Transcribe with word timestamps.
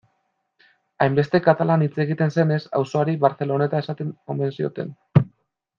Hainbeste 1.05 1.41
katalan 1.47 1.83
hitz 1.87 1.93
egiten 2.05 2.33
zenez, 2.37 2.59
auzoari 2.81 3.15
Barceloneta 3.27 3.83
esaten 3.87 4.13
omen 4.37 4.55
zioten. 4.61 4.95